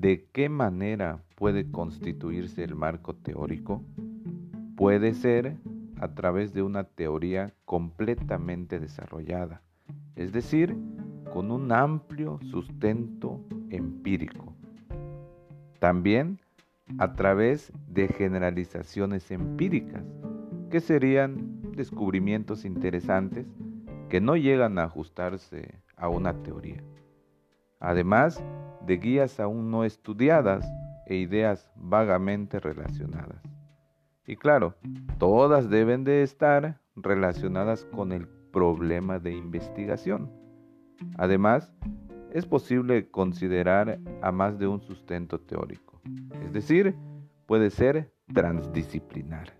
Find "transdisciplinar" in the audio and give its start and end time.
48.32-49.52